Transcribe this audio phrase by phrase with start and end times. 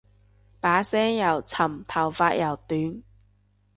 [0.59, 3.03] 把聲又沉頭髮又短